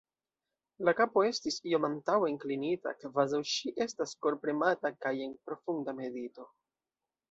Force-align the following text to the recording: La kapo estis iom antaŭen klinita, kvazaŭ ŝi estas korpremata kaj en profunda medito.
La 0.87 0.93
kapo 0.99 1.21
estis 1.27 1.57
iom 1.73 1.85
antaŭen 1.91 2.39
klinita, 2.45 2.95
kvazaŭ 3.05 3.45
ŝi 3.53 3.77
estas 3.89 4.17
korpremata 4.27 4.97
kaj 5.07 5.17
en 5.31 5.41
profunda 5.49 6.01
medito. 6.05 6.53